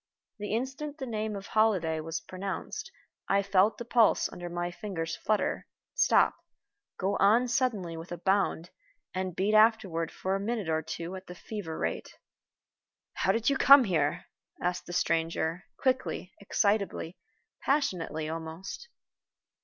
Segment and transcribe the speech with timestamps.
[0.39, 2.91] The instant the name of Holliday was pronounced
[3.29, 6.33] I felt the pulse under my fingers flutter, stop,
[6.97, 8.71] go on suddenly with a bound,
[9.13, 12.17] and beat afterward for a minute or two at the fever rate.
[13.13, 14.25] "How did you come here?"
[14.59, 17.19] asked the stranger, quickly, excitably,
[17.61, 18.87] passionately almost.